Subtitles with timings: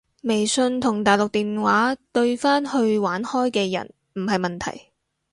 [0.23, 4.91] 微信同大陸電話對返去玩開嘅人唔係問題